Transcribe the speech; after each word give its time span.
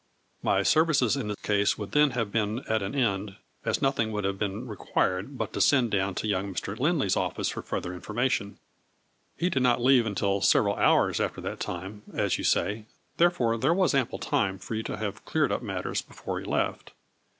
My 0.41 0.63
services 0.63 1.15
in 1.15 1.27
the 1.27 1.35
case 1.43 1.77
would 1.77 1.91
then 1.91 2.09
have 2.17 2.31
been 2.31 2.63
at 2.67 2.81
an 2.81 2.95
end, 2.95 3.35
as 3.63 3.83
noth 3.83 3.99
ing 3.99 4.11
would 4.11 4.23
have 4.23 4.39
been 4.39 4.67
required 4.67 5.37
but 5.37 5.53
to 5.53 5.61
send 5.61 5.91
down 5.91 6.15
to 6.15 6.27
young 6.27 6.51
Mr. 6.51 6.75
Lindley's 6.75 7.15
office 7.15 7.49
for 7.49 7.61
further 7.61 7.91
infor 7.91 8.15
mation. 8.15 8.55
He 9.37 9.47
did 9.51 9.61
not 9.61 9.79
leave 9.79 10.07
until 10.07 10.41
several 10.41 10.73
hours 10.77 11.19
after 11.19 11.39
that 11.41 11.59
time, 11.59 12.01
as 12.15 12.39
you 12.39 12.43
say, 12.43 12.85
therefore 13.17 13.59
there 13.59 13.75
was 13.75 13.93
ample 13.93 14.17
time 14.17 14.57
for 14.57 14.73
you 14.73 14.81
to 14.81 14.97
have 14.97 15.23
cleared 15.23 15.51
up 15.51 15.61
matters 15.61 16.01
before 16.01 16.39
he 16.39 16.45
left. 16.47 16.93